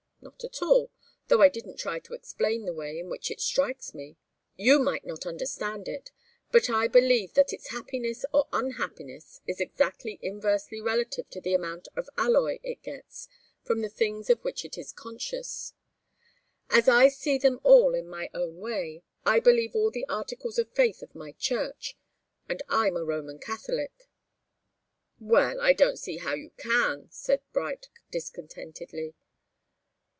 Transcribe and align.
Not 0.23 0.43
at 0.43 0.61
all, 0.61 0.91
though 1.29 1.41
I 1.41 1.49
didn't 1.49 1.77
try 1.79 1.97
to 1.97 2.13
explain 2.13 2.65
the 2.65 2.75
way 2.75 2.99
in 2.99 3.09
which 3.09 3.31
it 3.31 3.41
strikes 3.41 3.95
me. 3.95 4.17
You 4.55 4.77
might 4.77 5.03
not 5.03 5.25
understand 5.25 5.87
it. 5.87 6.11
But 6.51 6.69
I 6.69 6.87
believe 6.87 7.33
that 7.33 7.51
its 7.51 7.69
happiness 7.71 8.23
or 8.31 8.47
unhappiness 8.53 9.41
is 9.47 9.59
exactly 9.59 10.19
inversely 10.21 10.79
relative 10.79 11.27
to 11.31 11.41
the 11.41 11.55
amount 11.55 11.87
of 11.95 12.07
alloy 12.17 12.59
it 12.61 12.83
gets 12.83 13.29
from 13.63 13.81
the 13.81 13.89
things 13.89 14.29
of 14.29 14.43
which 14.43 14.63
it 14.63 14.77
is 14.77 14.91
conscious. 14.93 15.73
As 16.69 16.87
I 16.87 17.07
see 17.07 17.39
them 17.39 17.59
all 17.63 17.95
in 17.95 18.07
my 18.07 18.29
own 18.31 18.57
way, 18.57 19.01
I 19.25 19.39
believe 19.39 19.75
all 19.75 19.89
the 19.89 20.05
articles 20.07 20.59
of 20.59 20.69
faith 20.69 21.01
of 21.01 21.15
my 21.15 21.31
church, 21.31 21.97
and 22.47 22.61
I'm 22.69 22.95
a 22.95 23.03
Roman 23.03 23.39
Catholic." 23.39 24.07
"Well 25.19 25.59
I 25.59 25.73
don't 25.73 25.97
see 25.97 26.17
how 26.17 26.35
you 26.35 26.51
can," 26.57 27.09
said 27.09 27.41
Bright, 27.53 27.89
discontentedly. 28.11 29.15